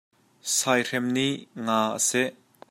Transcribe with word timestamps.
Saihrem 0.57 1.07
nih 1.15 1.35
nga 1.61 1.77
a 1.97 1.99
seh. 2.07 2.29